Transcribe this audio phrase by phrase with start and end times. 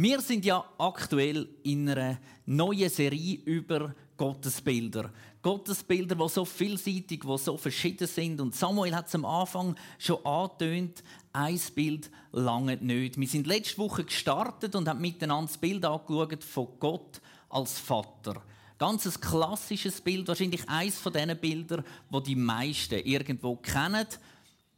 [0.00, 5.10] Wir sind ja aktuell in einer neuen Serie über Gottesbilder.
[5.42, 8.40] Gottesbilder, die so vielseitig, die so verschieden sind.
[8.40, 13.18] Und Samuel hat es am Anfang schon angetönt, ein Bild lange nicht.
[13.18, 18.40] Wir sind letzte Woche gestartet und haben miteinander das Bild angeschaut von Gott als Vater.
[18.78, 21.84] Ganz ein klassisches Bild, wahrscheinlich eines von diesen Bildern,
[22.14, 24.06] die die meisten irgendwo kennen.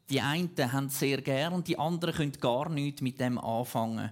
[0.09, 4.11] Die einen haben es sehr gern, die anderen können gar nichts mit dem anfangen.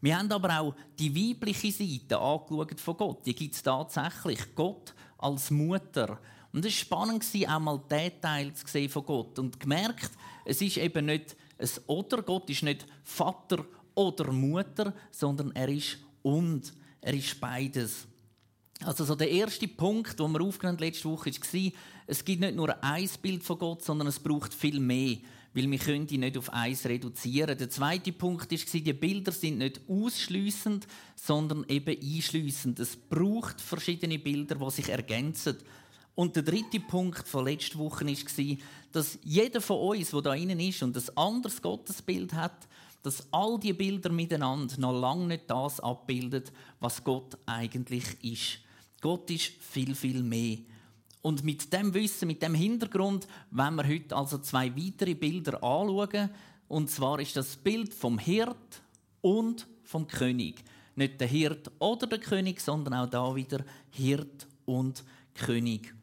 [0.00, 3.26] Wir haben aber auch die weibliche Seite angeschaut von Gott.
[3.26, 4.54] Die gibt es tatsächlich.
[4.54, 6.18] Gott als Mutter.
[6.52, 9.38] Und es war spannend, auch mal diesen Teil zu sehen von Gott.
[9.38, 10.10] Und gemerkt,
[10.44, 12.22] es ist eben nicht ein Oder.
[12.22, 13.64] Gott ist nicht Vater
[13.94, 16.72] oder Mutter, sondern er ist und.
[17.02, 18.06] Er ist beides.
[18.84, 21.72] Also so der erste Punkt, den wir aufgenommen letzte Woche, war,
[22.06, 25.18] es gibt nicht nur ein Bild von Gott, sondern es braucht viel mehr
[25.52, 27.58] weil wir können die nicht auf eins reduzieren.
[27.58, 30.86] Der zweite Punkt war, die Bilder sind nicht ausschließend,
[31.16, 32.78] sondern eben einschließend.
[32.78, 35.56] Es braucht verschiedene Bilder, die sich ergänzen.
[36.14, 38.56] Und der dritte Punkt von letzter Woche war,
[38.92, 42.68] dass jeder von uns, der da innen ist und ein anderes Gottesbild hat,
[43.02, 48.58] dass all die Bilder miteinander noch lange nicht das abbildet, was Gott eigentlich ist.
[49.00, 50.58] Gott ist viel, viel mehr.
[51.22, 56.30] Und mit dem Wissen, mit dem Hintergrund, wenn wir heute also zwei weitere Bilder anschauen.
[56.68, 58.82] Und zwar ist das Bild vom Hirt
[59.20, 60.62] und vom König.
[60.94, 65.04] Nicht der Hirt oder der König, sondern auch da wieder Hirt und
[65.34, 65.94] König.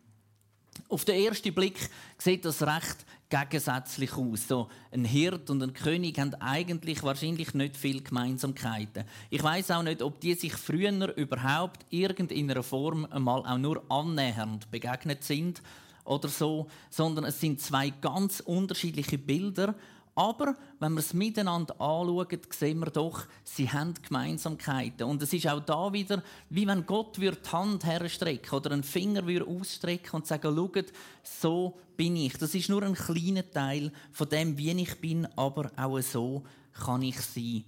[0.90, 4.47] Auf den ersten Blick sieht das recht gegensätzlich aus.
[4.47, 9.03] So ein Hirt und ein König haben eigentlich wahrscheinlich nicht viel Gemeinsamkeiten.
[9.30, 14.72] Ich weiß auch nicht, ob die sich früher überhaupt irgendeiner Form einmal auch nur annähernd
[14.72, 15.61] begegnet sind
[16.06, 19.75] oder so, sondern es sind zwei ganz unterschiedliche Bilder
[20.18, 25.08] aber wenn wir es miteinander anschauen, sehen wir doch, sie haben Gemeinsamkeiten.
[25.08, 29.24] Und es ist auch da wieder, wie wenn Gott die Hand herstrecken oder einen Finger
[29.48, 32.34] ausstrecken und sagen, schaut, so bin ich.
[32.34, 36.44] Das ist nur ein kleiner Teil von dem, wie ich bin, aber auch so
[36.74, 37.64] kann ich sein.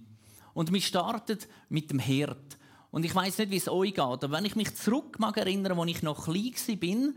[0.52, 1.38] Und wir starten
[1.68, 2.58] mit dem Herd.
[2.90, 5.78] Und ich weiß nicht, wie es euch geht, aber wenn ich mich zurück mag erinnern,
[5.78, 7.12] als ich noch klein war,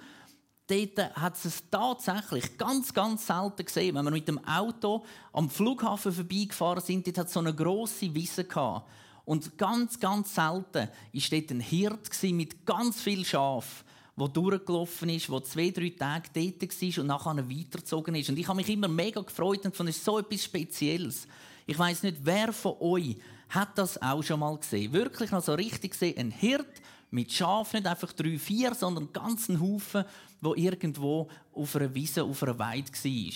[0.68, 3.96] dort hat es tatsächlich ganz, ganz selten gesehen.
[3.96, 8.14] Wenn wir mit dem Auto am Flughafen vorbeigefahren sind, dort hat es so eine grosse
[8.14, 8.90] Wiese gehabt.
[9.26, 10.90] Und ganz, ganz selten war
[11.32, 13.86] dort ein Hirt mit ganz viel Schaf,
[14.18, 18.30] der durchgelaufen ist, der zwei, drei Tage dort war und nachher weitergezogen ist.
[18.30, 21.28] Und ich habe mich immer mega gefreut und fand es so etwas Spezielles.
[21.66, 23.18] Ich weiß nicht, wer von euch
[23.50, 24.92] hat das auch schon mal gesehen.
[24.92, 26.82] Wirklich noch so richtig gesehen, ein Hirt
[27.12, 30.04] mit Schafen, nicht einfach drei, vier, sondern einen ganzen Haufen,
[30.44, 33.34] wo irgendwo auf einer Wiese, auf einer Weide war.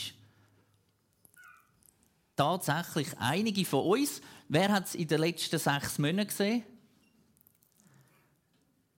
[2.35, 4.21] Tatsächlich einige von uns.
[4.47, 6.63] Wer hat es in den letzten sechs Monaten gesehen?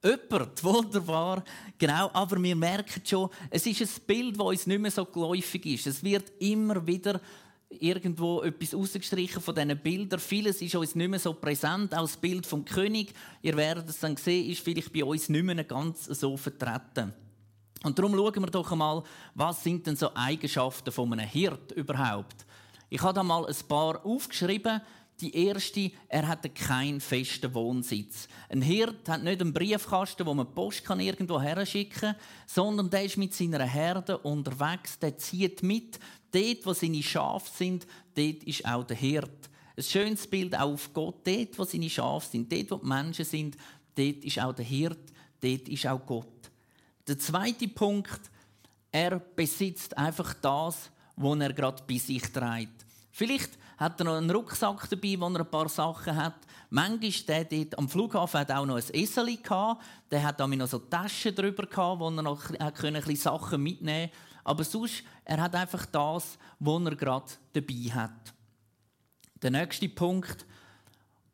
[0.03, 1.43] Jemand, wunderbar.
[1.77, 5.65] Genau, aber wir merken schon, es ist ein Bild, das uns nicht mehr so geläufig
[5.65, 5.87] ist.
[5.87, 7.21] Es wird immer wieder
[7.69, 10.19] irgendwo etwas rausgestrichen von diesen Bildern.
[10.19, 11.93] Vieles ist uns nicht mehr so präsent.
[11.93, 15.43] Auch das Bild vom König, ihr werdet es dann sehen, ist vielleicht bei uns nicht
[15.43, 17.13] mehr ganz so vertreten.
[17.83, 19.03] Und darum schauen wir doch einmal,
[19.35, 22.45] was sind denn so Eigenschaften von einem Hirt überhaupt?
[22.89, 24.81] Ich habe da mal ein paar aufgeschrieben.
[25.21, 28.27] Die erste, er hatte keinen festen Wohnsitz.
[28.47, 32.15] Ein Hirt hat nicht einen Briefkasten, wo man Post kann irgendwo herschicken kann,
[32.47, 34.97] sondern der ist mit seiner Herde unterwegs.
[34.99, 35.99] Der zieht mit.
[36.31, 37.85] Dort, wo seine Schafe sind,
[38.15, 39.49] dort ist auch der Hirt.
[39.75, 41.25] Ein schönes Bild auch auf Gott.
[41.25, 43.57] Dort, wo seine Schafe sind, dort, wo die Menschen sind,
[43.95, 45.11] dort ist auch der Hirt,
[45.41, 46.38] dort ist auch Gott.
[47.09, 48.21] Der zweite Punkt,
[48.91, 52.85] er besitzt einfach das, was er gerade bei sich trägt.
[53.11, 56.35] Vielleicht hat er noch einen Rucksack dabei, wo er ein paar Sachen hat.
[56.69, 58.83] Manchmal der dort am Flughafen hat auch noch ein
[59.41, 59.83] gehabt.
[60.11, 61.65] Der hat noch so Taschen drüber
[61.99, 64.11] wo er noch ein bisschen Sachen mitnehmen
[64.43, 68.33] Aber sonst, er hat einfach das, was er gerade dabei hat.
[69.41, 70.45] Der nächste Punkt.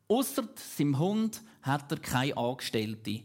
[0.08, 3.24] Außer seinem Hund hat er keine Angestellte.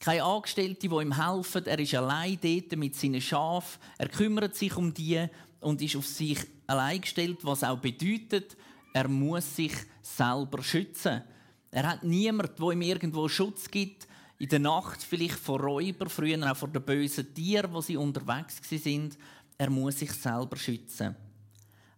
[0.00, 1.66] Keine Angestellte, die ihm helfen.
[1.66, 3.80] Er ist allein dort mit seinen Schafen.
[3.98, 5.26] Er kümmert sich um die
[5.60, 8.56] und ist auf sich allein gestellt, was auch bedeutet,
[8.92, 11.22] er muss sich selber schützen.
[11.70, 14.08] Er hat niemanden, der ihm irgendwo Schutz gibt.
[14.38, 18.60] In der Nacht vielleicht vor Räubern, früher auch vor den bösen Tieren, wo sie unterwegs
[18.68, 19.18] sind.
[19.58, 21.14] Er muss sich selber schützen.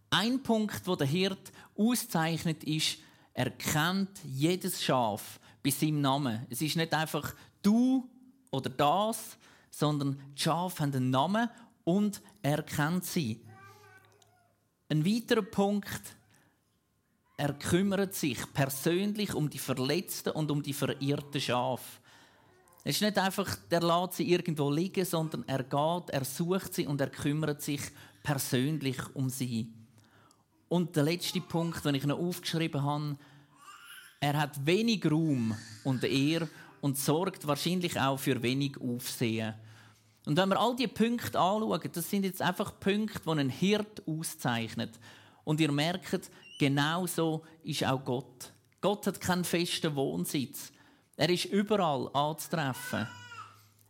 [0.09, 2.97] Ein Punkt, wo der Hirt auszeichnet, ist,
[3.33, 6.45] er kennt jedes Schaf bei seinem Namen.
[6.49, 8.09] Es ist nicht einfach du
[8.51, 9.37] oder das,
[9.69, 11.49] sondern die Schafe haben einen Namen
[11.83, 13.41] und er kennt sie.
[14.89, 16.15] Ein weiterer Punkt,
[17.37, 21.99] er kümmert sich persönlich um die Verletzten und um die verirrten Schafe.
[22.83, 26.87] Es ist nicht einfach, der lässt sie irgendwo liegen, sondern er geht, er sucht sie
[26.87, 27.81] und er kümmert sich
[28.23, 29.73] persönlich um sie.
[30.69, 33.17] Und der letzte Punkt, den ich noch aufgeschrieben habe,
[34.19, 36.47] er hat wenig Ruhm und Ehr
[36.81, 39.53] und sorgt wahrscheinlich auch für wenig Aufsehen.
[40.25, 44.03] Und wenn wir all diese Punkte anschauen, das sind jetzt einfach Punkte, die einen Hirt
[44.07, 44.99] auszeichnet.
[45.43, 46.29] Und ihr merkt,
[46.59, 48.51] genau so ist auch Gott.
[48.81, 50.71] Gott hat keinen festen Wohnsitz.
[51.15, 53.07] Er ist überall anzutreffen.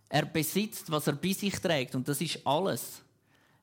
[0.07, 3.03] Er besitzt, was er bei sich trägt, und das ist alles.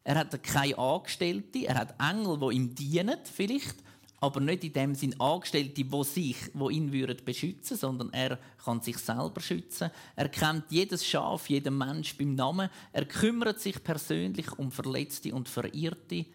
[0.04, 3.76] Er hat keine Angestellte, er hat Engel, die ihm dienen, vielleicht,
[4.20, 8.80] aber nicht in dem Sinn Angestellte, die, sich, die ihn würden beschützen sondern er kann
[8.80, 9.90] sich selber schützen.
[10.14, 12.70] Er kennt jedes Schaf, jeden Mensch beim Namen.
[12.92, 16.26] Er kümmert sich persönlich um Verletzte und Verirrte.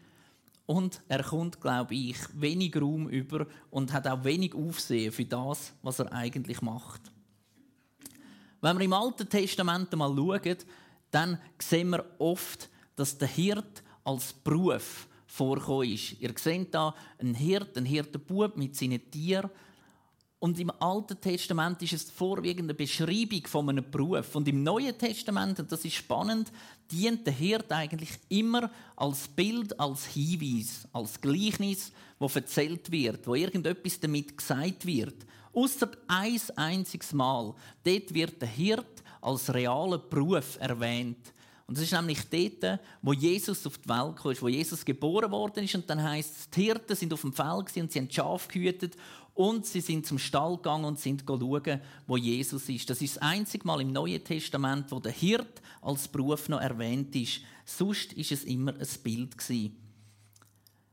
[0.67, 5.73] Und er kommt, glaube ich, wenig Raum über und hat auch wenig Aufsehen für das,
[5.81, 7.01] was er eigentlich macht.
[8.61, 10.57] Wenn wir im Alten Testament mal schauen,
[11.09, 16.19] dann sehen wir oft, dass der Hirt als Beruf vorkommen ist.
[16.19, 19.49] Ihr seht da einen Hirt, einen Hirtenbub mit seinen Tieren.
[20.39, 24.35] Und im Alten Testament ist es vorwiegend eine Beschreibung von einem Beruf.
[24.35, 26.51] Und im Neuen Testament, und das ist spannend,
[26.91, 33.35] dient der Hirt eigentlich immer als Bild, als Hinweis, als Gleichnis, wo erzählt wird, wo
[33.35, 35.25] irgendetwas damit gesagt wird.
[35.53, 37.53] Außer ein einziges Mal.
[37.83, 41.33] Dort wird der Hirt als realer Beruf erwähnt.
[41.71, 45.63] Und das ist nämlich dort, wo Jesus auf die Welt kam, wo Jesus geboren worden
[45.63, 45.73] ist.
[45.73, 48.97] Und dann heißt es, die Hirten sind auf dem Feld und sie haben Schaf gehütet
[49.35, 52.89] und sie sind zum Stall gegangen und sind schauen, wo Jesus ist.
[52.89, 57.15] Das ist das einzige Mal im Neuen Testament, wo der Hirt als Beruf noch erwähnt
[57.15, 57.39] ist.
[57.63, 59.37] Sonst ist es immer ein Bild.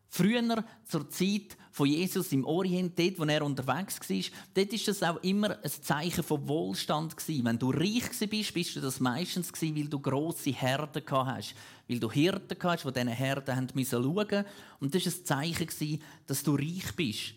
[0.08, 5.02] Früher, zur Zeit von Jesus im Orient, dort, wo er unterwegs war, dort war das
[5.04, 7.14] auch immer ein Zeichen von Wohlstand.
[7.28, 11.54] Wenn du reich bist, bist du das meistens, weil du grosse Herden hast.
[11.86, 14.44] Weil du Hirten hast, die diesen Herden schauen mussten.
[14.80, 17.34] Und das war ein Zeichen, dass du reich bist.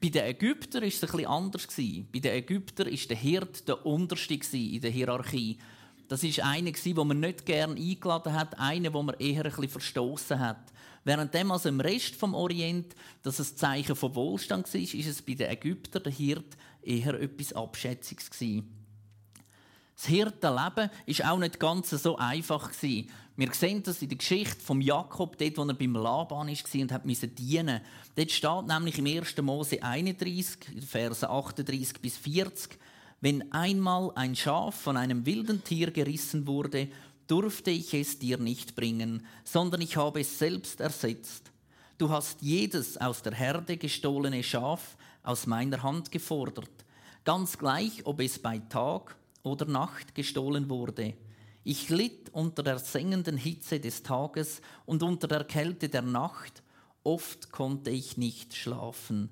[0.00, 1.66] Bei den Ägyptern war es ein bisschen anders.
[1.76, 5.58] Bei den Ägyptern war der Hirt der Unterste in der Hierarchie.
[6.06, 9.68] Das war einer, den man nicht gerne eingeladen hat, einer, den man eher ein bisschen
[9.68, 10.72] verstoßen hat.
[11.04, 15.22] Während dem also im Rest vom Orient, dass es Zeichen von Wohlstand war, ist es
[15.22, 18.30] bei den Ägyptern der Hirt eher etwas Abschätziges
[19.94, 22.72] Das Hirtenleben ist auch nicht ganz so einfach
[23.36, 26.92] Wir sehen das in der Geschichte von Jakob, dort, wo er beim Laban war und
[26.92, 27.04] hat
[27.38, 27.80] dienen.
[28.14, 29.36] Dort steht nämlich im 1.
[29.42, 32.78] Mose 31, Verse 38 bis 40,
[33.20, 36.88] wenn einmal ein Schaf von einem wilden Tier gerissen wurde
[37.26, 41.50] durfte ich es dir nicht bringen, sondern ich habe es selbst ersetzt.
[41.98, 46.84] Du hast jedes aus der Herde gestohlene Schaf aus meiner Hand gefordert,
[47.24, 51.14] ganz gleich, ob es bei Tag oder Nacht gestohlen wurde.
[51.62, 56.62] Ich litt unter der sengenden Hitze des Tages und unter der Kälte der Nacht,
[57.04, 59.30] oft konnte ich nicht schlafen.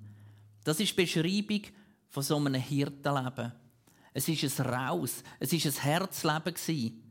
[0.64, 1.62] Das ist Beschreibung
[2.08, 3.52] von so einem Hirtenleben.
[4.14, 7.01] Es ist ein Raus, es ist ein Herzleben gewesen.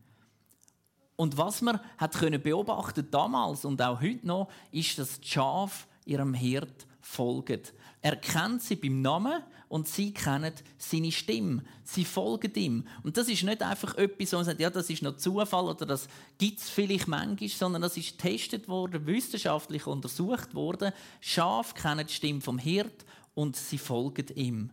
[1.21, 5.85] Und was man hat können beobachten damals und auch heute noch, ist, dass die Schafe
[6.03, 7.61] ihrem Hirt folgen.
[8.01, 11.61] Er kennt sie beim Namen und sie kennen seine Stimme.
[11.83, 12.87] Sie folgen ihm.
[13.03, 15.85] Und das ist nicht einfach etwas, wo man sagt, ja, das ist noch Zufall oder
[15.85, 16.07] das
[16.39, 20.91] gibt es vielleicht manchmal, sondern das ist getestet worden, wissenschaftlich untersucht worden.
[21.19, 24.71] Schafe kennen die Stimme vom Hirt und sie folgen ihm.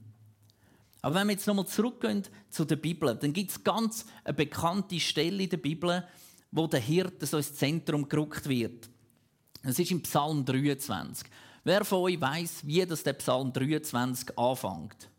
[1.02, 4.98] Aber wenn wir jetzt nochmal zurückgehen zu der Bibel, dann gibt es ganz eine bekannte
[4.98, 6.04] Stelle in der Bibel,
[6.50, 8.88] wo der Hirte so ins Zentrum gerückt wird.
[9.62, 11.26] Es ist im Psalm 23.
[11.64, 15.10] Wer von euch weiß, wie das der Psalm 23 anfängt?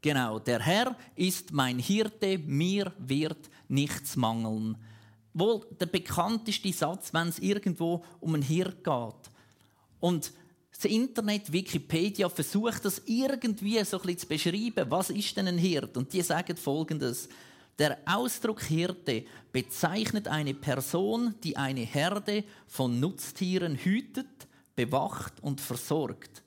[0.00, 4.76] Genau, der Herr ist mein Hirte, mir wird nichts mangeln.
[5.32, 9.32] Wohl der bekannteste Satz, wenn es irgendwo um einen Hirt geht.
[10.00, 10.32] Und
[10.70, 14.90] das Internet, Wikipedia, versucht das irgendwie so ein bisschen zu beschreiben.
[14.90, 15.96] Was ist denn ein Hirt?
[15.96, 17.28] Und die sagen Folgendes:
[17.78, 26.42] der Ausdruck Hirte bezeichnet eine Person, die eine Herde von Nutztieren hütet, bewacht und versorgt.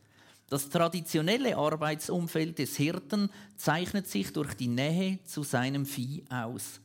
[0.50, 6.79] Das traditionelle Arbeitsumfeld des Hirten zeichnet sich durch die Nähe zu seinem Vieh aus.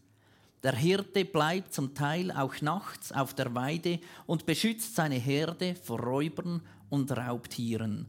[0.64, 6.00] Der Hirte bleibt zum Teil auch nachts auf der Weide und beschützt seine Herde vor
[6.00, 8.06] Räubern und Raubtieren.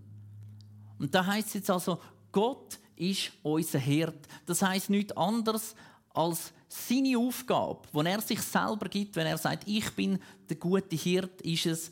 [1.00, 2.00] Und da heißt es jetzt also,
[2.32, 4.28] Gott ist unser Hirt.
[4.46, 5.76] Das heißt nichts anderes,
[6.14, 10.96] als seine Aufgabe, die er sich selber gibt, wenn er sagt, ich bin der gute
[10.96, 11.92] Hirt, ist es,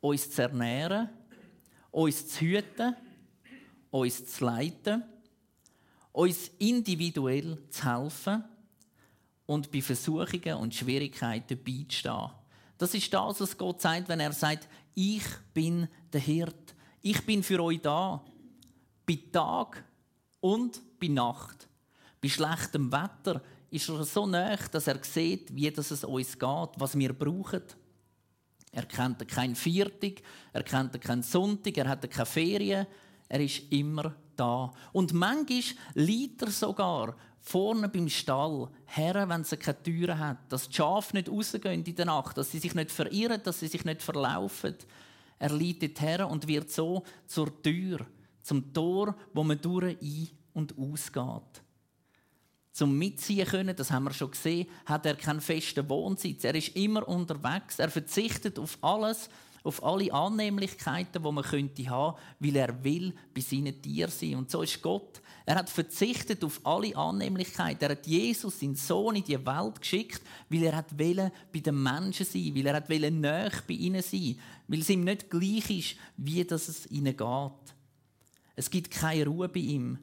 [0.00, 1.08] uns zu ernähren
[1.92, 2.96] uns zu hüten,
[3.90, 5.04] uns zu leiten,
[6.10, 8.44] uns individuell zu helfen
[9.46, 12.30] und bei Versuchungen und Schwierigkeiten beizustehen.
[12.78, 15.22] Das ist das, was Gott sagt, wenn er sagt, ich
[15.54, 16.74] bin der Hirt.
[17.02, 18.24] Ich bin für euch da.
[19.06, 19.84] Bei Tag
[20.40, 21.68] und bei Nacht.
[22.22, 26.96] Bei schlechtem Wetter ist er so nah, dass er sieht, wie es uns geht, was
[26.96, 27.62] wir brauchen.
[28.70, 32.86] Er kennt keinen Viertag, er kennt keinen Sonntag, er hat keine Ferien.
[33.28, 34.72] Er ist immer da.
[34.92, 35.62] Und manchmal
[35.94, 41.16] liegt er sogar vorne beim Stall her, wenn sie keine Türen hat, dass die Schafe
[41.16, 44.76] nicht rausgehen in der Nacht, dass sie sich nicht verirren, dass sie sich nicht verlaufen.
[45.40, 48.06] Er liegt her und wird so zur Tür,
[48.42, 51.61] zum Tor, wo man durch ein- und ausgeht.
[52.72, 56.44] Zum Mitziehen können, das haben wir schon gesehen, hat er keinen festen Wohnsitz.
[56.44, 57.78] Er ist immer unterwegs.
[57.78, 59.28] Er verzichtet auf alles,
[59.62, 64.36] auf alle Annehmlichkeiten, die man könnte haben, weil er will bei seinen Tieren sein.
[64.36, 65.20] Und so ist Gott.
[65.44, 67.82] Er hat verzichtet auf alle Annehmlichkeiten.
[67.82, 72.24] Er hat Jesus, seinen Sohn, in die Welt geschickt, weil er hat bei den Menschen
[72.24, 76.42] sein, weil er hat näher bei ihnen sein, weil es ihm nicht gleich ist, wie
[76.42, 77.74] das es ihnen geht.
[78.56, 79.98] Es gibt keine Ruhe bei ihm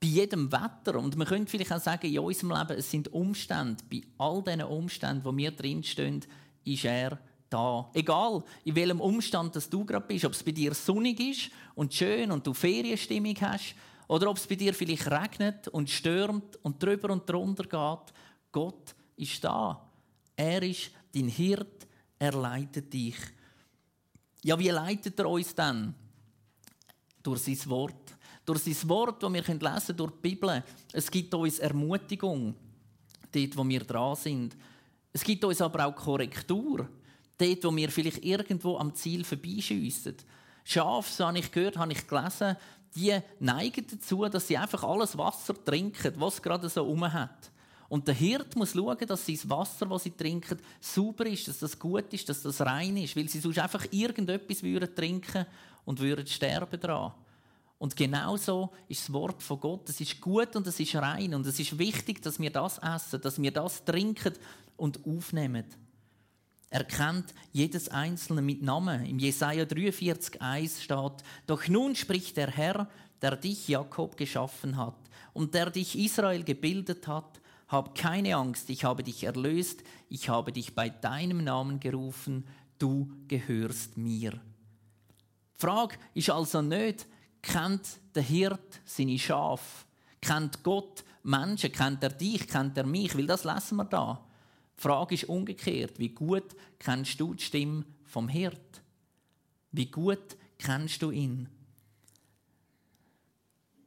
[0.00, 0.98] bei jedem Wetter.
[0.98, 3.82] Und man könnte vielleicht auch sagen, in unserem Leben, es sind Umstände.
[3.90, 6.24] Bei all diesen Umständen, wo wir drinstehen,
[6.64, 7.90] ist er da.
[7.94, 11.94] Egal, in welchem Umstand dass du gerade bist, ob es bei dir sonnig ist und
[11.94, 13.74] schön und du Ferienstimmung hast,
[14.08, 18.14] oder ob es bei dir vielleicht regnet und stürmt und drüber und drunter geht.
[18.52, 19.90] Gott ist da.
[20.36, 21.86] Er ist dein Hirt,
[22.18, 23.16] er leitet dich.
[24.44, 25.94] Ja, wie leitet er uns dann?
[27.22, 28.15] Durch sein Wort
[28.46, 30.64] durch sein Wort, das wir lesen können, durch die Bibel.
[30.92, 32.54] Es gibt uns Ermutigung,
[33.32, 34.56] dort, wo wir dran sind.
[35.12, 36.88] Es gibt uns aber auch Korrektur,
[37.36, 40.16] dort, wo wir vielleicht irgendwo am Ziel vorbeischiessen.
[40.64, 42.56] Schafe, so habe ich gehört, habe ich gelesen,
[42.94, 47.50] die neigen dazu, dass sie einfach alles Wasser trinken, was gerade so um hat.
[47.88, 51.78] Und der Hirt muss schauen, dass sein Wasser, das sie trinken, sauber ist, dass das
[51.78, 55.46] gut ist, dass das rein ist, weil sie sonst einfach irgendetwas würden trinken
[55.84, 57.12] und würden sterben daran.
[57.78, 59.88] Und genauso ist das Wort von Gott.
[59.88, 61.34] Es ist gut und es ist rein.
[61.34, 64.32] Und es ist wichtig, dass wir das essen, dass wir das trinken
[64.76, 65.64] und aufnehmen.
[66.70, 69.04] Er kennt jedes Einzelne mit Namen.
[69.04, 72.88] Im Jesaja 43,1 steht: Doch nun spricht der Herr,
[73.22, 74.96] der dich Jakob geschaffen hat
[75.32, 77.40] und der dich Israel gebildet hat.
[77.68, 82.46] Hab keine Angst, ich habe dich erlöst, ich habe dich bei deinem Namen gerufen,
[82.78, 84.32] du gehörst mir.
[84.32, 87.06] Die Frage ist also nicht,
[87.46, 89.86] kennt der Hirt seine Schafe?
[90.20, 91.72] Kennt Gott Menschen?
[91.72, 92.46] Kennt er dich?
[92.48, 93.16] Kennt er mich?
[93.16, 94.20] Weil das lassen wir da.
[94.76, 95.98] Die Frage ist umgekehrt.
[95.98, 98.82] Wie gut kennst du die Stimme vom Hirt?
[99.72, 101.48] Wie gut kennst du ihn?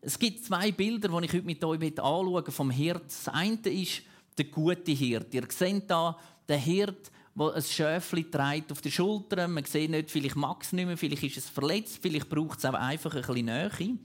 [0.01, 3.06] Es gibt zwei Bilder, die ich heute mit euch anschauen vom Hirt.
[3.06, 4.01] Das eine ist
[4.38, 5.34] der gute Hirt.
[5.34, 9.54] Ihr seht da den Hirt, wo ein Schäfli trägt auf den Schultern.
[9.54, 12.66] Man sieht nicht, vielleicht mag es nicht mehr, vielleicht ist es verletzt, vielleicht braucht es
[12.66, 13.98] auch einfach ein bisschen Nähe.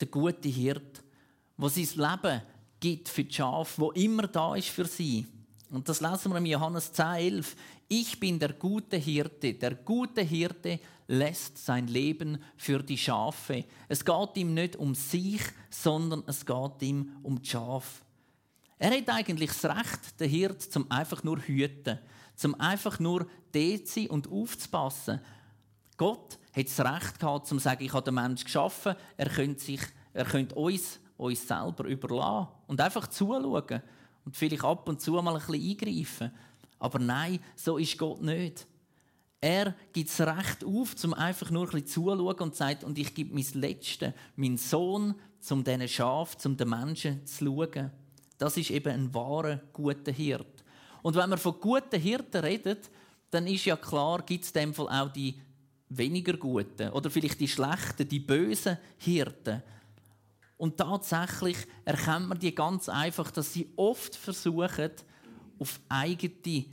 [0.00, 1.02] Der gute Hirt,
[1.56, 2.42] der sein Leben
[2.80, 5.26] gibt für die Schafe, wo immer da ist für sie.
[5.70, 7.56] Und das lesen wir in Johannes 10, 11.
[7.88, 9.54] Ich bin der gute Hirte.
[9.54, 13.64] Der gute Hirte lässt sein Leben für die Schafe.
[13.88, 18.02] Es geht ihm nicht um sich, sondern es geht ihm um die Schafe.
[18.82, 21.98] Er hat eigentlich das Recht, der Hirt, zum einfach nur hüten,
[22.34, 25.20] zum einfach nur dort zu sein und aufzupassen.
[25.98, 29.62] Gott hat das Recht gehabt, zum zu sagen, ich habe den Menschen geschaffen, er könnte,
[29.62, 29.82] sich,
[30.14, 33.82] er könnte uns, uns selber überlassen und einfach zuschauen
[34.24, 36.30] und vielleicht ab und zu mal ein bisschen eingreifen.
[36.78, 38.66] Aber nein, so ist Gott nicht.
[39.42, 43.14] Er gibt das Recht auf, zum einfach nur ein bisschen zuschauen und sagt, und ich
[43.14, 45.16] gebe mein Letztes, meinen Sohn,
[45.50, 47.90] um diesen Schaf, um den Menschen zu schauen.
[48.40, 50.64] Das ist eben ein wahrer, guter Hirt.
[51.02, 52.90] Und wenn man von guten Hirten redet,
[53.30, 55.38] dann ist ja klar, gibt es in dem Fall auch die
[55.90, 59.62] weniger guten oder vielleicht die schlechten, die bösen Hirten.
[60.56, 64.90] Und tatsächlich erkennt man die ganz einfach, dass sie oft versuchen,
[65.58, 66.64] auf eigene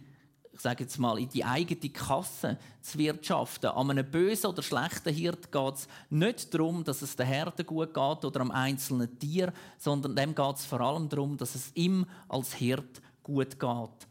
[0.57, 3.67] ich sage jetzt mal, in die eigene Kasse zu wirtschaften.
[3.67, 7.93] An einem bösen oder schlechten Hirt geht es nicht darum, dass es der Herde gut
[7.93, 12.07] geht oder am einzelnen Tier, sondern dem geht es vor allem darum, dass es ihm
[12.27, 14.07] als Hirt gut geht.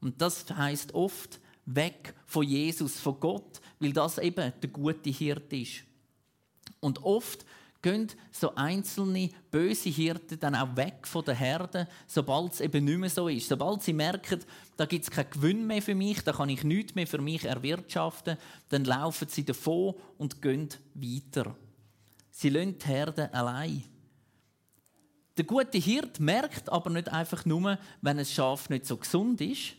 [0.00, 5.52] Und das heißt oft weg von Jesus, von Gott, weil das eben der gute Hirt
[5.52, 5.84] ist.
[6.80, 7.44] Und oft
[7.82, 12.98] gehen so einzelne böse Hirten dann auch weg von der Herde, sobald es eben nicht
[12.98, 13.48] mehr so ist.
[13.48, 14.40] Sobald sie merken,
[14.76, 17.44] da gibt es keinen Gewinn mehr für mich, da kann ich nichts mehr für mich
[17.44, 21.56] erwirtschaften, dann laufen sie davon und gehen weiter.
[22.30, 23.84] Sie lassen die Herde allein.
[25.36, 29.74] Der gute Hirt merkt aber nicht einfach nur, wenn ein Schaf nicht so gesund ist,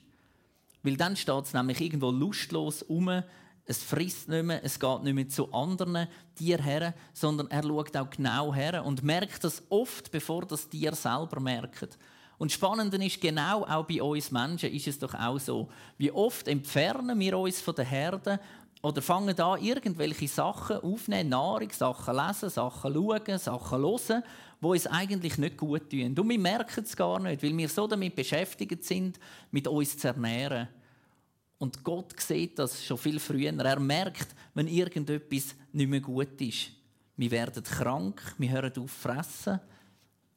[0.81, 3.24] weil dann steht es nämlich irgendwo lustlos um,
[3.65, 7.96] es frisst nicht mehr, es geht nicht mehr zu anderen Tieren her, sondern er schaut
[7.96, 11.98] auch genau her und merkt das oft, bevor das Tier selber merkt.
[12.38, 15.70] Und spannend ist, genau auch bei uns Menschen ist es doch auch so.
[15.98, 18.39] Wie oft entfernen wir uns von der Herde
[18.82, 24.24] oder fangen da irgendwelche Sachen aufnehmen, Nahrung, Sachen lesen, Sachen schauen, Sachen hören,
[24.60, 26.17] wo uns eigentlich nicht gut tun.
[26.17, 29.20] Und wir merken es gar nicht, weil wir so damit beschäftigt sind,
[29.51, 30.67] mit uns zu ernähren.
[31.57, 33.53] Und Gott sieht das schon viel früher.
[33.53, 36.72] Er merkt, wenn irgendetwas nicht mehr gut ist.
[37.15, 39.60] Wir werden krank, wir hören auf fressen,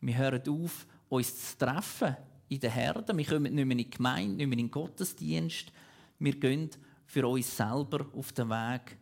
[0.00, 2.16] wir hören auf, uns zu treffen
[2.48, 3.16] in den Herden.
[3.16, 5.72] Wir kommen nicht mehr in die Gemeinde, nicht mehr in den Gottesdienst.
[6.18, 6.70] Wir gehen
[7.06, 8.98] für uns selber auf den Weg.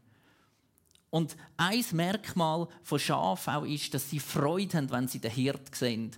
[1.11, 5.75] Und ein Merkmal von Schafen auch ist, dass sie Freude haben, wenn sie den Hirt
[5.75, 6.11] sehen.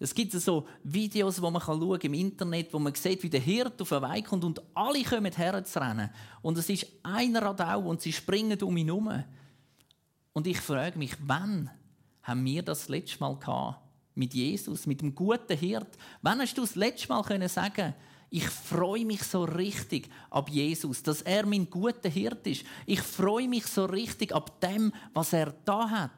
[0.00, 3.82] Es gibt so Videos, wo man schauen im Internet, wo man sieht, wie der Hirt
[3.82, 6.10] auf den Weg kommt und alle kommen herzurennen.
[6.40, 9.24] Und es ist einer Radau und sie springen um ihn herum.
[10.32, 11.70] Und ich frage mich, wann
[12.22, 13.80] haben wir das letzte Mal gehabt?
[14.14, 15.96] Mit Jesus, mit dem guten Hirt?
[16.22, 17.94] Wann hast du das letzte Mal können sagen
[18.30, 22.64] ich freue mich so richtig ab Jesus, dass er mein guter Hirt ist.
[22.84, 26.10] Ich freue mich so richtig ab dem, was er da hat.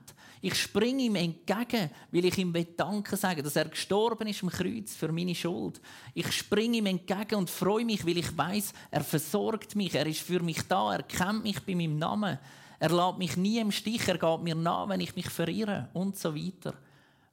[0.43, 4.95] Ich springe ihm entgegen, weil ich ihm Danke sagen dass er gestorben ist am Kreuz
[4.95, 5.81] für meine Schuld.
[6.15, 10.21] Ich springe ihm entgegen und freue mich, weil ich weiß, er versorgt mich, er ist
[10.21, 12.39] für mich da, er kennt mich bei meinem Namen.
[12.79, 16.17] Er lässt mich nie im Stich, er geht mir nach, wenn ich mich verirre und
[16.17, 16.75] so weiter.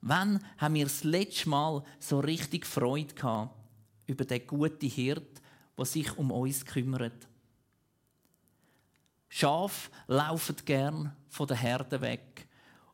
[0.02, 3.56] Wann haben wir das letzte Mal so richtig Freude gehabt
[4.06, 5.42] über den guten Hirt,
[5.78, 7.28] der sich um uns kümmert?
[9.30, 12.47] Schaf laufen gern von der Herde weg.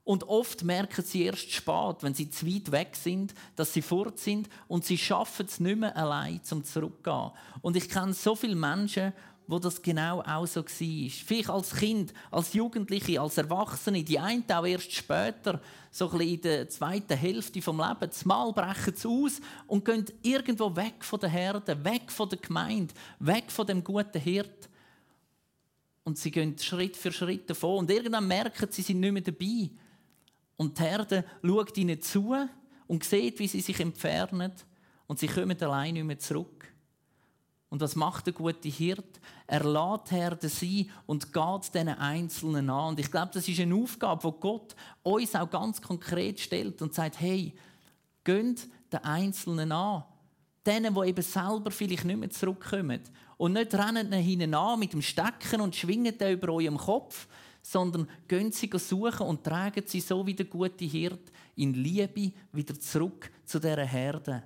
[0.05, 4.19] Und oft merken sie erst spät, wenn sie zu weit weg sind, dass sie fort
[4.19, 7.31] sind und sie schaffen es nicht mehr allein zum zurückgehen.
[7.61, 9.13] Und ich kenne so viele Menschen,
[9.47, 11.09] wo das genau auch so war.
[11.09, 16.41] Vielleicht als Kind, als Jugendliche, als Erwachsene, die einen auch erst später, so ein in
[16.41, 21.29] der zweiten Hälfte vom Leben, zumal brechen sie aus und gehen irgendwo weg von der
[21.29, 24.69] Herde, weg von der Gemeinde, weg von dem guten Hirt.
[26.03, 29.21] Und sie gehen Schritt für Schritt davon und irgendwann merken sie, sie sind nicht mehr
[29.21, 29.69] dabei.
[30.57, 32.35] Und die Herde schaut ihnen zu
[32.87, 34.53] und sieht, wie sie sich entfernen.
[35.07, 36.73] Und sie kommen allein nicht mehr zurück.
[37.69, 39.19] Und was macht der gute Hirt?
[39.47, 42.89] Er lädt Herde sein und geht diesen Einzelnen an.
[42.89, 46.93] Und ich glaube, das ist eine Aufgabe, die Gott uns auch ganz konkret stellt und
[46.93, 47.55] sagt: Hey,
[48.23, 50.03] gönnt den Einzelnen an.
[50.63, 53.01] Denen, die eben selber vielleicht nicht mehr zurückkommen.
[53.37, 57.27] Und nicht rennen an mit dem Stecken und schwingen den über eurem Kopf,
[57.63, 62.77] sondern gehen sie suchen und tragen sie so wie der gute Hirt in Liebe wieder
[62.79, 64.43] zurück zu der Herde,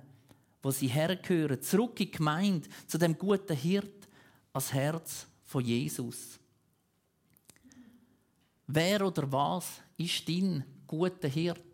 [0.62, 4.08] wo sie hergehören, zurück in die Gemeinde, zu dem guten Hirt,
[4.52, 6.38] als Herz von Jesus.
[8.66, 11.67] Wer oder was ist dein guter Hirt?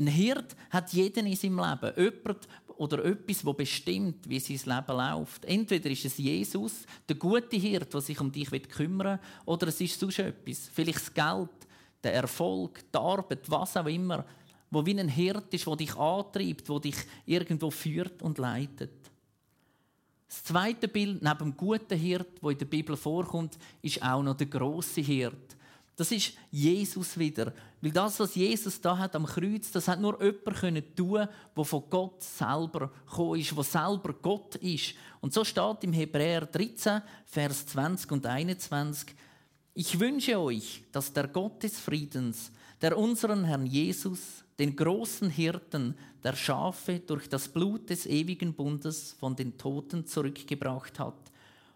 [0.00, 1.92] Ein Hirt hat jeden in seinem Leben.
[1.94, 5.44] Jemand, oder etwas, das bestimmt, wie sein Leben läuft.
[5.44, 9.78] Entweder ist es Jesus, der gute Hirt, der sich um dich kümmern will, oder es
[9.78, 10.70] ist sonst etwas.
[10.72, 11.50] Vielleicht das Geld,
[12.02, 14.24] der Erfolg, die Arbeit, was auch immer,
[14.70, 19.10] wo wie ein Hirt ist, der dich antreibt, der dich irgendwo führt und leitet.
[20.26, 24.36] Das zweite Bild neben dem guten Hirt, wo in der Bibel vorkommt, ist auch noch
[24.36, 25.56] der große Hirt.
[26.00, 27.52] Das ist Jesus wieder.
[27.82, 31.64] Weil das, was Jesus da hat am Kreuz, das hat nur jemand können tun, der
[31.64, 34.94] von Gott selber gekommen ist, der selber Gott ist.
[35.20, 39.14] Und so steht im Hebräer 13, Vers 20 und 21.
[39.74, 45.94] Ich wünsche euch, dass der Gott des Friedens, der unseren Herrn Jesus, den großen Hirten
[46.24, 51.30] der Schafe durch das Blut des ewigen Bundes von den Toten zurückgebracht hat,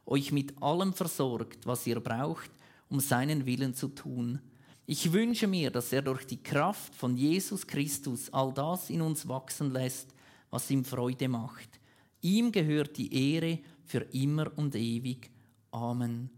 [0.06, 2.50] euch mit allem versorgt, was ihr braucht,
[2.88, 4.40] um seinen Willen zu tun.
[4.86, 9.26] Ich wünsche mir, dass er durch die Kraft von Jesus Christus all das in uns
[9.26, 10.14] wachsen lässt,
[10.50, 11.80] was ihm Freude macht.
[12.20, 15.30] Ihm gehört die Ehre für immer und ewig.
[15.70, 16.30] Amen.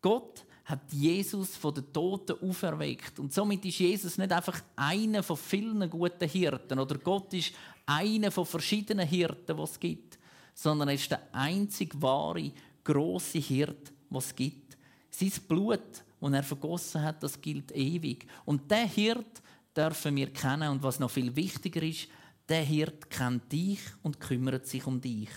[0.00, 3.18] Gott hat Jesus von den Toten auferweckt.
[3.18, 7.52] Und somit ist Jesus nicht einfach einer von vielen guten Hirten oder Gott ist
[7.84, 10.18] einer von verschiedenen Hirten, was es gibt,
[10.54, 12.52] sondern er ist der einzig wahre,
[12.84, 14.69] große Hirt, was es gibt.
[15.10, 18.26] Sein Blut, und er vergossen hat, das gilt ewig.
[18.44, 19.42] Und der Hirt
[19.76, 22.08] dürfen wir kennen und was noch viel wichtiger ist,
[22.48, 25.30] der Hirt kennt dich und kümmert sich um dich.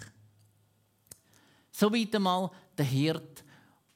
[1.72, 3.44] So weit einmal der Hirt,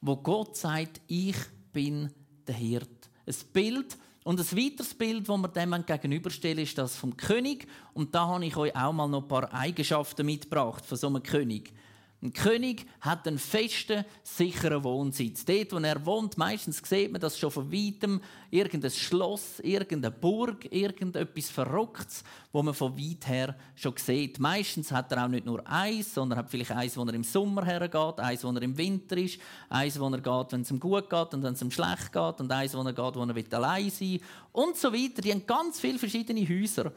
[0.00, 1.36] wo Gott sagt, ich
[1.72, 2.10] bin
[2.46, 3.10] der Hirt.
[3.26, 7.68] Ein Bild und ein weiteres Bild, das wir dem gegenüberstellen, ist das vom König.
[7.92, 11.22] Und da habe ich euch auch mal noch ein paar Eigenschaften mitgebracht von so einem
[11.22, 11.72] König.
[12.20, 15.44] Ein König hat einen festen, sicheren Wohnsitz.
[15.44, 20.66] Dort, wo er wohnt, meistens sieht man das schon von weitem, irgendein Schloss, irgendeine Burg,
[20.72, 24.40] irgendetwas Verrücktes, wo man von weit her schon sieht.
[24.40, 27.64] Meistens hat er auch nicht nur eins, sondern hat vielleicht eins, wo er im Sommer
[27.64, 31.08] hergeht, eins, wo er im Winter ist, eins, wo er geht, wenn es ihm gut
[31.08, 33.90] geht und wenn es ihm schlecht geht und eins, wo er geht, wo er allein
[33.90, 35.22] sein will und so weiter.
[35.22, 36.92] Die haben ganz viele verschiedene Häuser.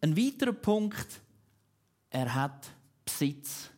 [0.00, 1.20] Ein weiterer Punkt,
[2.08, 2.68] er hat
[3.04, 3.68] Besitz.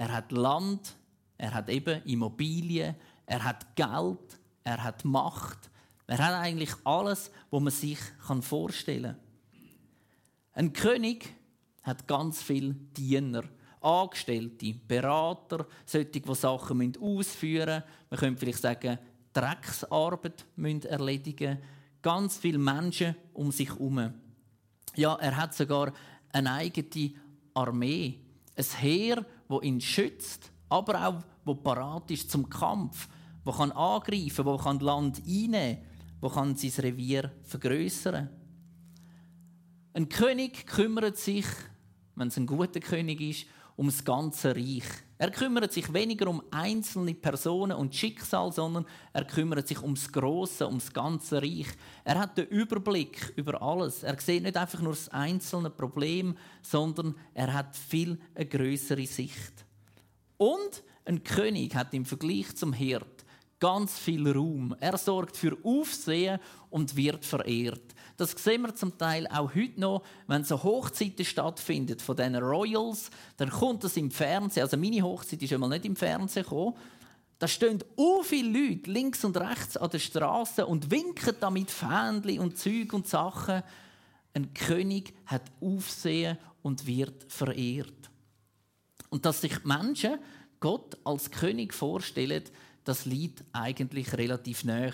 [0.00, 0.96] Er hat Land,
[1.36, 2.94] er hat eben Immobilien,
[3.26, 5.70] er hat Geld, er hat Macht.
[6.06, 7.98] Er hat eigentlich alles, was man sich
[8.40, 9.20] vorstellen kann.
[10.54, 11.28] Ein König
[11.82, 13.42] hat ganz viele Diener,
[13.82, 17.84] Angestellte, Berater, solche, die Sachen ausführen müssen.
[18.08, 18.98] Man könnte vielleicht sagen,
[19.34, 21.58] Drecksarbeit müssen erledigen.
[22.00, 24.14] Ganz viele Menschen um sich herum.
[24.96, 25.92] Ja, er hat sogar
[26.32, 27.12] eine eigene
[27.52, 28.18] Armee,
[28.56, 33.08] ein Heer, wo ihn schützt, aber auch wo parat ist zum Kampf,
[33.42, 35.78] wo kann angreifen, wo kann Land einnehmen,
[36.20, 38.28] wo kann sein Revier vergrößern.
[39.92, 41.46] Ein König kümmert sich,
[42.14, 44.84] wenn es ein guter König ist, um das ganze Reich.
[45.20, 50.66] Er kümmert sich weniger um einzelne Personen und Schicksal, sondern er kümmert sich ums Große,
[50.66, 51.66] ums ganze Reich.
[52.04, 54.02] Er hat den Überblick über alles.
[54.02, 59.66] Er sieht nicht einfach nur das einzelne Problem, sondern er hat viel eine größere Sicht.
[60.38, 63.26] Und ein König hat im Vergleich zum Hirt
[63.58, 64.74] ganz viel Raum.
[64.80, 67.94] Er sorgt für Aufsehen und wird verehrt.
[68.20, 73.10] Das sehen wir zum Teil auch heute noch, wenn so Hochzeiten stattfinden von diesen Royals,
[73.38, 74.64] dann kommt das im Fernsehen.
[74.64, 76.76] Also meine Hochzeit ist einmal nicht im Fernsehen gekommen.
[77.38, 82.40] Da stehen so viele Leute links und rechts an der Straße und winken damit Fähnchen
[82.40, 83.62] und Zeug und Sachen.
[84.34, 88.10] Ein König hat Aufsehen und wird verehrt.
[89.08, 90.18] Und dass sich Menschen
[90.60, 92.44] Gott als König vorstellen,
[92.84, 94.92] das liegt eigentlich relativ nah.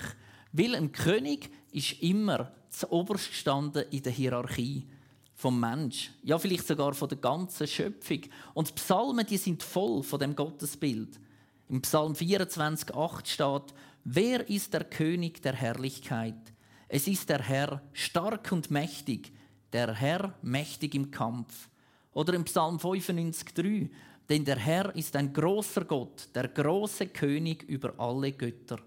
[0.57, 4.87] Weil ein König ist immer zuoberst gestanden in der Hierarchie
[5.35, 8.23] vom Mensch, ja vielleicht sogar von der ganzen Schöpfung.
[8.55, 11.21] Und die Psalmen, die sind voll von dem Gottesbild.
[11.69, 16.55] Im Psalm 24,8 steht: Wer ist der König der Herrlichkeit?
[16.89, 19.33] Es ist der Herr, stark und mächtig,
[19.73, 21.69] der Herr mächtig im Kampf.
[22.15, 23.91] Oder im Psalm 95,3
[24.29, 28.79] denn der Herr ist ein großer Gott, der große König über alle Götter.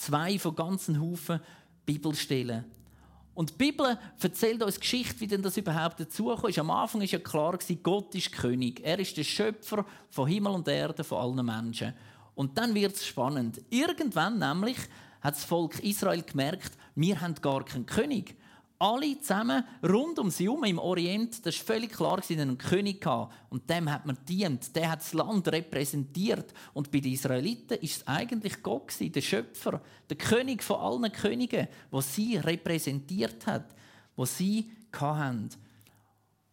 [0.00, 1.40] Zwei von ganzen Haufen
[1.84, 2.64] Bibelstellen.
[3.34, 6.58] Und die Bibel erzählt uns Geschichte, wie denn das überhaupt dazugekommen ist.
[6.58, 8.80] Am Anfang ist ja klar, Gott ist König.
[8.82, 11.92] Er ist der Schöpfer von Himmel und Erde, von allen Menschen.
[12.34, 13.60] Und dann wird es spannend.
[13.68, 14.78] Irgendwann nämlich
[15.20, 18.36] hat das Volk Israel gemerkt, wir haben gar keinen König
[18.80, 23.04] alle zusammen rund um sie herum im Orient, das war völlig klar, sie einen König
[23.04, 23.30] hatten.
[23.50, 26.54] Und dem hat man dient, der hat das Land repräsentiert.
[26.72, 31.68] Und bei den Israeliten ist es eigentlich Gott, der Schöpfer, der König von allen Königen,
[31.90, 33.66] wo sie repräsentiert hat,
[34.16, 35.50] wo sie hatten.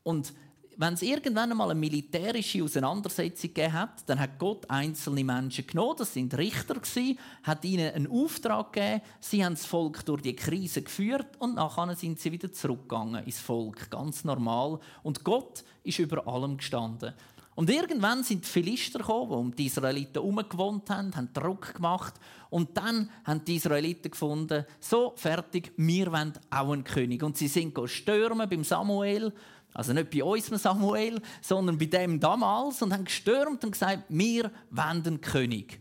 [0.03, 0.33] Und
[0.77, 5.95] wenn es irgendwann einmal eine militärische Auseinandersetzung gegeben hat, dann hat Gott einzelne Menschen genommen,
[5.97, 10.35] das sind Richter gewesen, hat ihnen einen Auftrag gegeben, sie haben das Volk durch die
[10.35, 14.79] Krise geführt und nachher sind sie wieder zurückgegangen ins Volk, ganz normal.
[15.01, 17.13] Und Gott ist über allem gestanden.
[17.57, 22.13] Und irgendwann sind die Philister gekommen, die um die Israeliten herumgewohnt haben, haben Druck gemacht.
[22.51, 27.23] Und dann haben die Israeliten gefunden, so, fertig, wir wollen auch einen König.
[27.23, 29.33] Und sie sind stürmen beim Samuel
[29.77, 34.51] also nicht bei uns, Samuel, sondern bei dem damals und haben gestürmt und gesagt, wir
[34.75, 35.79] einen König.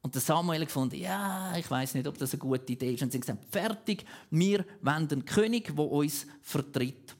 [0.00, 3.02] Und der Samuel gefunden, ja, ich weiß nicht, ob das eine gute Idee ist.
[3.04, 7.14] Und sie haben gesagt, fertig, wir einen König, der uns vertritt.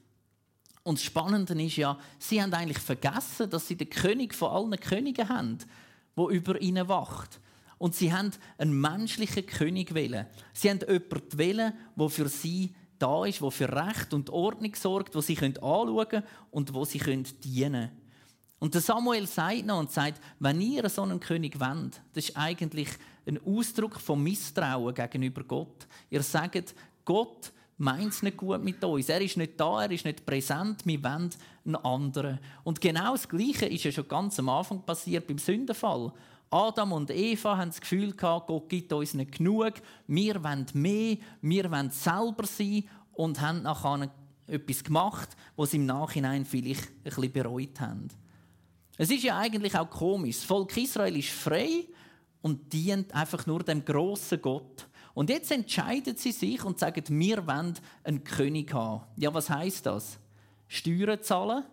[0.83, 4.77] Und das Spannende ist ja, sie haben eigentlich vergessen, dass sie den König von allen
[4.77, 5.59] Königen haben,
[6.17, 7.39] der über ihnen wacht.
[7.77, 10.25] Und sie haben einen menschlichen König wählen.
[10.51, 15.13] Sie haben jemanden wählen, der für sie da ist, wo für Recht und Ordnung sorgt,
[15.13, 17.91] wo sie anschauen können und wo sie dienen können.
[18.59, 22.37] Und der Samuel sagt noch und sagt, wenn ihr so einen König wendet, das ist
[22.37, 22.87] eigentlich
[23.27, 25.85] ein Ausdruck von Misstrauen gegenüber Gott.
[26.09, 29.09] Ihr sagt, Gott meint es nicht gut mit uns.
[29.09, 31.29] Er ist nicht da, er ist nicht präsent, wir wollen
[31.65, 32.39] einen anderen.
[32.63, 36.13] Und genau das Gleiche ist ja schon ganz am Anfang passiert beim Sündenfall.
[36.53, 39.73] Adam und Eva haben das Gefühl gehabt, Gott gibt uns nicht genug,
[40.05, 44.11] wir wollen mehr, wir wollen selber sein und haben nachher
[44.45, 48.07] etwas gemacht, was sie im Nachhinein vielleicht ein bisschen bereut haben.
[48.97, 50.37] Es ist ja eigentlich auch komisch.
[50.37, 51.87] Das Volk Israel ist frei
[52.43, 54.87] und dient einfach nur dem grossen Gott.
[55.15, 59.05] Und jetzt entscheiden sie sich und sagen, wir wollen einen König haben.
[59.17, 60.19] Ja, was heißt das?
[60.67, 61.63] Steuern zahlen,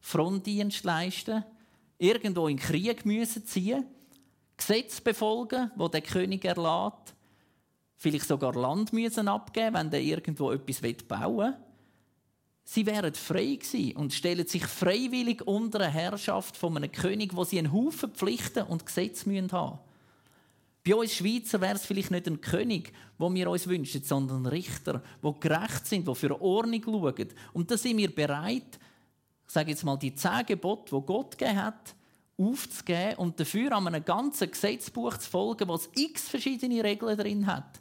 [0.00, 1.44] Frontdienst leisten,
[1.98, 3.86] irgendwo in den Krieg müssen ziehen,
[4.56, 7.14] Gesetze befolgen, wo der König erlässt,
[7.96, 11.56] vielleicht sogar Land müssen abgeben, wenn der irgendwo etwas bauen will.
[12.66, 17.44] Sie wären frei gewesen und stellen sich freiwillig unter eine Herrschaft von einem König, wo
[17.44, 19.78] sie einen Haufen Pflichten und Gesetze haben müssen.
[20.86, 25.02] Bei uns Schweizer wäre es vielleicht nicht ein König, wo wir uns wünschen, sondern Richter,
[25.22, 27.28] wo gerecht sind, die für Ordnung schauen.
[27.54, 28.78] Und da sind wir bereit,
[29.46, 31.94] ich sage jetzt mal, die zehn Gebote, die Gott gegeben hat,
[32.36, 37.80] aufzugeben und dafür an einem ganzen Gesetzbuch zu folgen, das x verschiedene Regeln drin hat.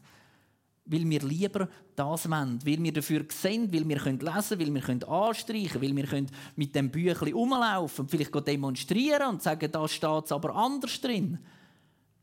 [0.86, 5.10] Weil wir lieber das wollen, weil wir dafür sehen, weil wir lesen können, weil wir
[5.10, 10.26] anstreichen können, weil wir mit dem Büchlein rumlaufen und vielleicht demonstrieren und sagen, da steht
[10.26, 11.40] es aber anders drin.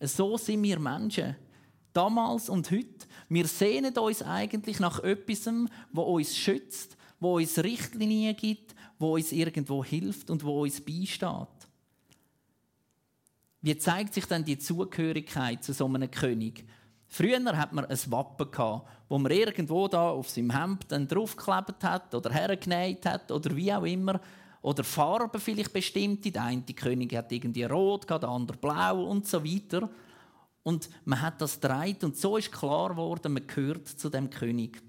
[0.01, 1.37] So sind wir Menschen.
[1.93, 3.07] Damals und heute.
[3.29, 5.53] Wir sehnen uns eigentlich nach etwas,
[5.93, 11.60] wo uns schützt, wo uns Richtlinien gibt, wo uns irgendwo hilft und wo uns beisteht.
[13.63, 16.65] Wie zeigt sich dann die Zugehörigkeit zu so einem König?
[17.09, 21.83] Früher hat man ein Wappen gehabt, wo man irgendwo da auf seinem Hemd dann draufgeklebt
[21.83, 24.21] hat oder hergenäht hat oder wie auch immer.
[24.63, 26.31] Oder Farben vielleicht bestimmte.
[26.31, 29.91] Der eine König hat irgendwie rot, der andere blau und so weiter.
[30.63, 34.83] Und man hat das dreht und so ist klar geworden, man gehört zu dem König.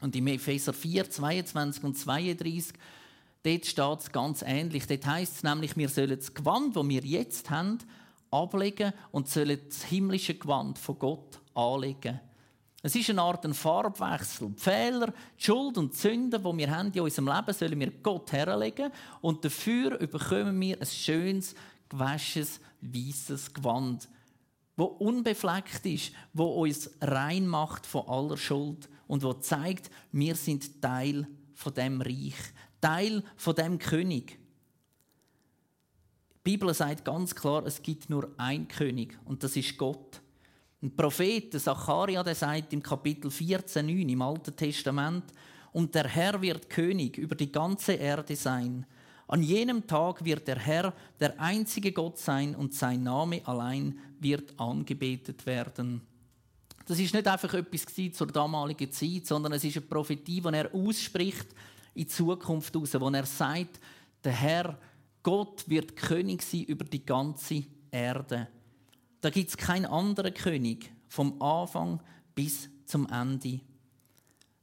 [0.00, 2.74] Und im Epheser 4, 22 und 32
[3.42, 4.86] Dort steht es ganz ähnlich.
[4.86, 7.78] Dort heißt es nämlich, wir sollen das Gewand, das wir jetzt haben,
[8.30, 12.20] ablegen und sollen das himmlische Gewand von Gott anlegen.
[12.82, 14.50] Es ist eine Art ein Farbwechsel.
[14.50, 17.90] Die Fehler, die Schuld und die Sünden, die wir haben in unserem Leben, sollen wir
[18.02, 21.54] Gott herlegen und dafür bekommen wir ein schönes,
[21.90, 24.08] gewaschenes, weißes Gewand,
[24.76, 30.80] wo unbefleckt ist, wo uns rein macht von aller Schuld und wo zeigt, wir sind
[30.80, 32.34] Teil von dem Reich.
[32.80, 34.38] Teil von dem König.
[36.36, 40.20] Die Bibel sagt ganz klar, es gibt nur einen König und das ist Gott.
[40.82, 45.24] Ein Prophet, der Zacharia, der sagt im Kapitel 14,9 im Alten Testament,
[45.72, 48.86] und der Herr wird König über die ganze Erde sein.
[49.28, 54.58] An jenem Tag wird der Herr der einzige Gott sein und sein Name allein wird
[54.58, 56.00] angebetet werden.
[56.86, 60.74] Das ist nicht einfach etwas zur damaligen Zeit, sondern es ist eine Prophetie, die er
[60.74, 61.46] ausspricht
[61.94, 63.80] in Zukunft raus, wo er sagt,
[64.24, 64.78] der Herr,
[65.22, 68.48] Gott wird König sein über die ganze Erde.
[69.20, 72.00] Da gibt es keinen anderen König, vom Anfang
[72.34, 73.60] bis zum Ende.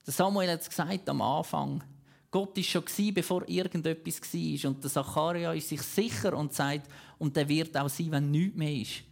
[0.05, 1.83] Der Samuel hat es gesagt am Anfang.
[2.31, 4.69] Gott ist schon gewesen, bevor irgendetwas war.
[4.69, 8.57] Und der Zacharia ist sich sicher und sagt, und der wird auch sein, wenn nichts
[8.57, 9.03] mehr ist.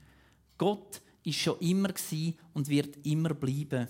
[0.57, 3.87] Gott ist schon immer gewesen und wird immer bleiben.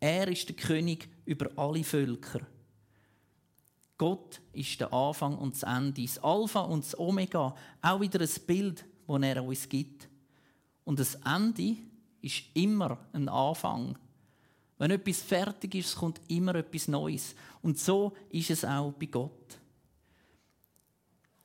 [0.00, 2.40] Er ist der König über alle Völker.
[3.98, 7.54] Gott ist der Anfang und das Ende, das Alpha und das Omega.
[7.82, 10.08] Auch wieder ein Bild, das er uns gibt.
[10.84, 11.76] Und das Ende
[12.22, 13.98] ist immer ein Anfang.
[14.78, 17.34] Wenn etwas fertig ist, kommt immer etwas Neues.
[17.60, 19.58] Und so ist es auch bei Gott.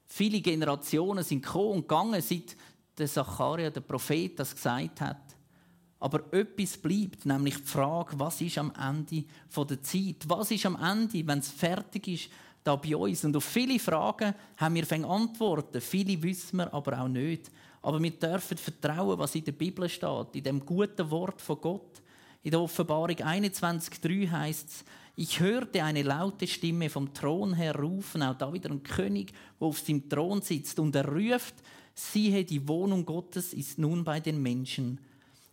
[0.05, 2.55] Viele Generationen sind gekommen und gegangen, seit
[2.95, 5.32] der Zacharia, der Prophet, das gesagt hat.
[6.03, 9.23] Aber etwas bleibt, nämlich die Frage, was ist am Ende
[9.55, 10.17] der Zeit?
[10.27, 12.29] Was ist am Ende, wenn es fertig ist,
[12.61, 13.23] da bei uns?
[13.23, 15.79] Und auf viele Fragen haben wir Antworten.
[15.79, 17.49] Viele wissen wir aber auch nicht.
[17.81, 22.01] Aber wir dürfen vertrauen, was in der Bibel steht, in dem guten Wort von Gott.
[22.41, 24.83] In der Offenbarung 21,3 heißt es,
[25.15, 29.67] ich hörte eine laute Stimme vom Thron her rufen, auch da wieder ein König, der
[29.69, 31.55] auf seinem Thron sitzt, und er ruft,
[31.93, 34.99] siehe, die Wohnung Gottes ist nun bei den Menschen.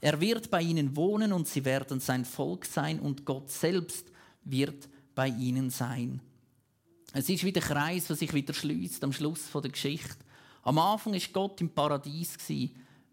[0.00, 4.10] Er wird bei ihnen wohnen und sie werden sein Volk sein und Gott selbst
[4.44, 6.20] wird bei ihnen sein.
[7.12, 10.24] Es ist wie der Kreis, der sich wieder schließt am Schluss der Geschichte.
[10.62, 12.36] Am Anfang ist Gott im Paradies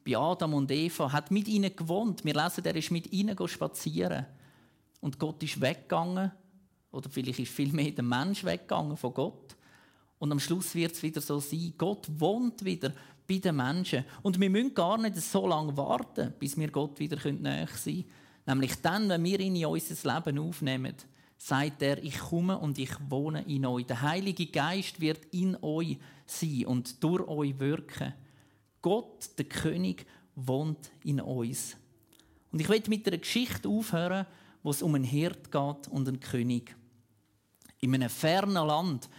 [0.06, 2.24] bei Adam und Eva, hat mit ihnen gewohnt.
[2.24, 4.26] Wir lesen, er ist mit ihnen spazieren.
[5.02, 6.32] Und Gott ist weggegangen,
[6.92, 9.56] oder vielleicht ist vielmehr der Mensch weggegangen von Gott.
[10.20, 11.74] Und am Schluss wird es wieder so sein.
[11.78, 12.94] Gott wohnt wieder
[13.28, 14.06] bei den Menschen.
[14.24, 18.06] Und wir müssen gar nicht so lange warten, bis wir Gott wieder näher sein können.
[18.46, 20.96] Nämlich dann, wenn wir ihn in unser Leben aufnehmen,
[21.38, 23.86] sagt er, ich komme und ich wohne in euch.
[23.86, 28.14] Der Heilige Geist wird in euch sein und durch euch wirken.
[28.82, 31.76] Gott, der König, wohnt in uns.
[32.52, 34.26] Und ich möchte mit einer Geschichte aufhören,
[34.64, 36.76] wo es um einen Hirt geht und einen König.
[37.80, 39.10] In einem fernen Land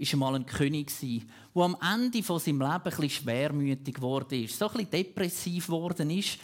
[0.00, 4.68] war einmal ein König, der am Ende von seinem Leben ein schwermütig geworden ist, so
[4.68, 6.38] bisschen depressiv geworden ist.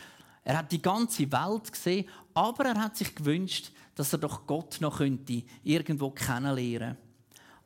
[0.45, 4.81] Er hat die ganze Welt gesehen, aber er hat sich gewünscht, dass er doch Gott
[4.81, 6.97] noch könnte irgendwo kennenlernen.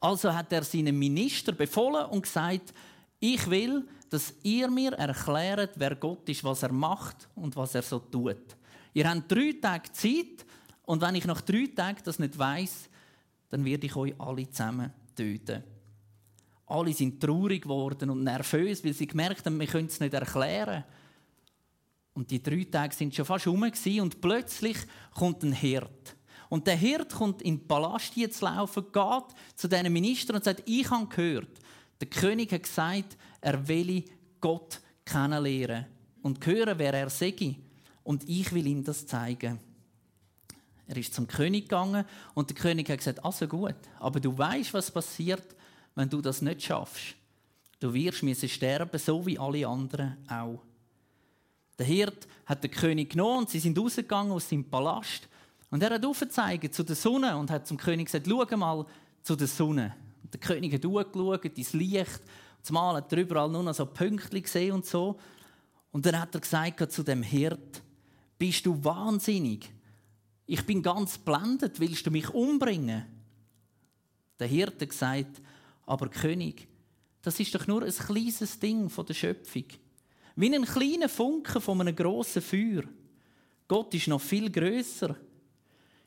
[0.01, 2.73] Also hat er seinen Minister befohlen und gesagt:
[3.19, 7.83] Ich will, dass ihr mir erklärt, wer Gott ist, was er macht und was er
[7.83, 8.57] so tut.
[8.95, 10.47] Ihr habt drei Tage Zeit
[10.85, 12.89] und wenn ich nach drei Tagen das nicht weiß,
[13.51, 15.63] dann werde ich euch alle zusammen töten.
[16.71, 20.85] Alle sind traurig geworden und nervös, weil sie gemerkt haben, wir können es nicht erklären.
[22.15, 24.77] Und die drei Tage sind schon fast rum und plötzlich
[25.15, 26.17] kommt ein Hirt.
[26.49, 29.25] Und der Hirt kommt in den Palast zu laufen, geht
[29.57, 31.59] zu diesen Ministern und sagt, ich habe gehört,
[32.01, 34.05] der König hat gesagt, er will
[34.41, 35.87] Gott kennenlernen
[36.23, 37.57] und hören, wer er sei.
[38.05, 39.59] Und ich will ihm das zeigen.
[40.87, 42.05] Er ist zum König gegangen
[42.35, 45.57] und der König hat gesagt, also gut, aber du weißt, was passiert,
[45.95, 47.15] wenn du das nicht schaffst.
[47.79, 50.61] Du wirst müssen sterben, so wie alle anderen auch.
[51.79, 55.29] Der Hirt hat den König genommen und sie sind rausgegangen aus seinem Palast.
[55.71, 58.85] Und er hat aufgezeigt zu der Sonne und hat zum König gesagt, schau mal
[59.23, 59.95] zu der Sonne.
[60.23, 62.21] Und der König hat hochgeschaut ins Licht.
[62.63, 65.19] Zumal hat er überall nur noch so Pünktchen gesehen und so.
[65.93, 67.83] Und dann hat er gesagt zu dem Hirt,
[68.39, 69.71] bist du wahnsinnig?
[70.47, 73.05] Ich bin ganz blendet, willst du mich umbringen?
[74.39, 75.41] Der Hirte gesagt,
[75.91, 76.69] aber König,
[77.21, 79.65] das ist doch nur ein kleines Ding von der Schöpfung.
[80.37, 82.85] Wie ein kleiner Funke von einem grossen Feuer.
[83.67, 85.17] Gott ist noch viel größer.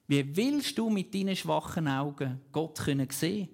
[0.07, 3.49] Wie willst du mit deinen schwachen Augen Gott sehen können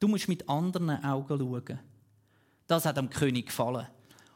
[0.00, 1.78] Du musst mit anderen Augen schauen.
[2.66, 3.86] Das hat dem König gefallen.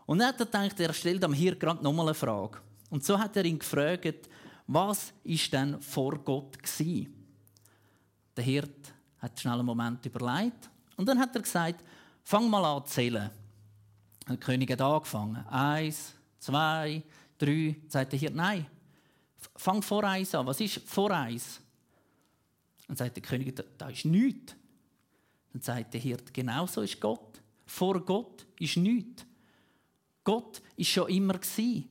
[0.04, 2.58] Und dann hat er gedacht, er stellt am hier gerade nochmal eine Frage.
[2.90, 4.28] Und so hat er ihn gefragt,
[4.66, 7.08] was ist denn vor Gott gsi?
[8.36, 11.82] Der Hirt hat schnell einen Moment überlegt und dann hat er gesagt,
[12.24, 13.30] fang mal an zu zählen.
[14.28, 15.36] Der König hat angefangen.
[15.46, 17.02] Eins, zwei,
[17.38, 17.76] drei.
[17.80, 18.66] Dann sagt der Hirt, nein,
[19.54, 20.44] fang vor eins an.
[20.44, 21.60] Was ist vor eins?
[22.88, 24.56] Dann sagt der König, da ist nichts.
[25.52, 27.40] Dann sagt der Hirt, genau so ist Gott.
[27.64, 29.24] Vor Gott ist nichts.
[30.24, 31.88] Gott ist schon immer gsi.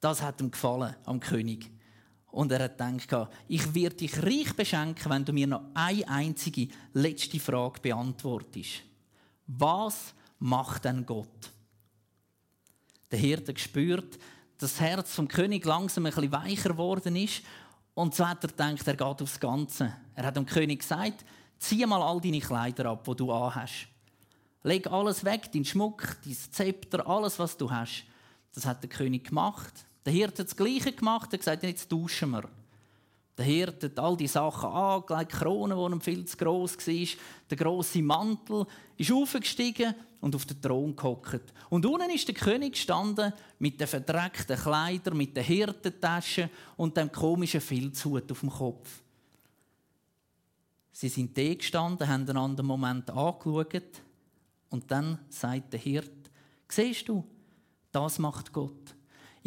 [0.00, 1.70] Das hat ihm gefallen am König.
[2.36, 6.68] Und er hat gedacht, ich werde dich reich beschenken, wenn du mir noch eine einzige
[6.92, 8.82] letzte Frage beantwortest.
[9.46, 11.50] Was macht denn Gott?
[13.10, 14.18] Der Hirte gespürt,
[14.58, 17.40] dass das Herz vom König langsam ein bisschen weicher geworden ist.
[17.94, 19.96] Und so hat er gedacht, er geht aufs Ganze.
[20.14, 21.24] Er hat dem König gesagt,
[21.58, 23.88] zieh mal all deine Kleider ab, die du anhast.
[24.62, 28.04] Leg alles weg, deinen Schmuck, dein Zepter, alles, was du hast.
[28.54, 29.86] Das hat der König gemacht.
[30.06, 32.48] Der Hirt hat das Gleiche gemacht, hat gesagt, jetzt tauschen wir.
[33.36, 37.18] Der Hirt hat all die Sachen angelegt, die Krone, die ihm viel zu gross war,
[37.50, 38.66] der grosse Mantel,
[38.96, 41.52] ist aufgestiegen und auf den Thron gehockt.
[41.68, 47.10] Und unten ist der König gestanden mit den verdreckten Kleidern, mit den Hirtentaschen und dem
[47.12, 49.02] komischen Filzhut auf dem Kopf.
[50.92, 54.02] Sie sind da gestanden, haben einen anderen Moment angeschaut
[54.70, 56.30] und dann sagt der Hirt,
[56.68, 57.22] siehst du,
[57.92, 58.95] das macht Gott.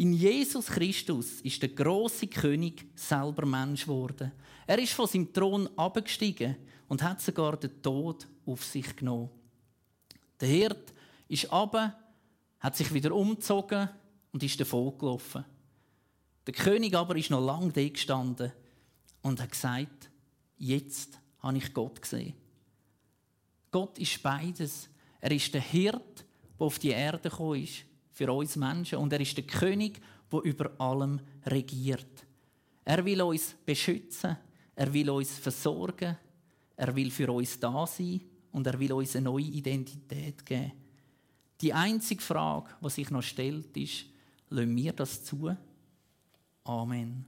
[0.00, 4.32] In Jesus Christus ist der große König selber Mensch geworden.
[4.66, 6.56] Er ist von seinem Thron abgestiegen
[6.88, 9.28] und hat sogar den Tod auf sich genommen.
[10.40, 10.94] Der Hirt
[11.28, 11.94] ist aber,
[12.60, 13.90] hat sich wieder umgezogen
[14.32, 15.44] und ist davon gelaufen.
[16.46, 18.52] Der König aber ist noch lange da gestanden
[19.20, 20.10] und hat gesagt:
[20.56, 22.32] Jetzt habe ich Gott gesehen.
[23.70, 24.88] Gott ist beides.
[25.20, 26.24] Er ist der Hirt,
[26.58, 27.84] der auf die Erde gekommen ist
[28.20, 28.98] für uns Menschen.
[28.98, 29.98] Und er ist der König,
[30.30, 32.26] der über allem regiert.
[32.84, 34.36] Er will uns beschützen,
[34.74, 36.18] er will uns versorgen,
[36.76, 38.20] er will für uns da sein
[38.52, 40.72] und er will uns eine neue Identität geben.
[41.62, 44.04] Die einzige Frage, die sich noch stellt, ist,
[44.50, 45.56] lassen wir das zu?
[46.64, 47.24] Amen.